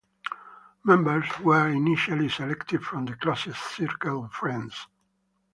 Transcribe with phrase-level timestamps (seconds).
[0.83, 4.87] Members were initially selected from the closest circle of friends.